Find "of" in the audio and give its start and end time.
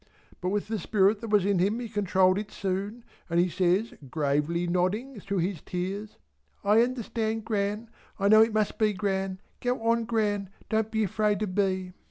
11.43-11.55